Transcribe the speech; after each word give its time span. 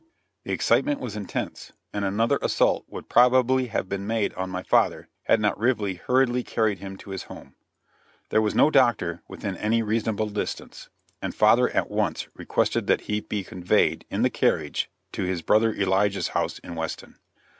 The 0.45 0.51
excitement 0.51 0.99
was 0.99 1.15
intense, 1.15 1.73
and 1.93 2.03
another 2.03 2.39
assault 2.41 2.85
would 2.87 3.07
probably 3.07 3.67
have 3.67 3.87
been 3.87 4.07
made 4.07 4.33
on 4.33 4.49
my 4.49 4.63
father, 4.63 5.09
had 5.25 5.39
not 5.39 5.55
Rively 5.59 5.99
hurriedly 5.99 6.41
carried 6.41 6.79
him 6.79 6.97
to 6.97 7.11
his 7.11 7.25
home. 7.25 7.53
There 8.29 8.41
was 8.41 8.55
no 8.55 8.71
doctor 8.71 9.21
within 9.27 9.55
any 9.55 9.83
reasonable 9.83 10.29
distance, 10.29 10.89
and 11.21 11.35
father 11.35 11.69
at 11.69 11.91
once 11.91 12.27
requested 12.35 12.87
that 12.87 13.01
he 13.01 13.19
be 13.21 13.43
conveyed 13.43 14.05
in 14.09 14.23
the 14.23 14.31
carriage 14.31 14.89
to 15.11 15.21
his 15.25 15.43
brother 15.43 15.71
Elijah's 15.71 16.29
house 16.29 16.57
in 16.57 16.73
Weston. 16.73 17.19